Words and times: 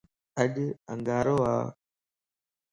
اڄ 0.41 0.53
انڳارو 0.91 1.35
ا 1.51 1.55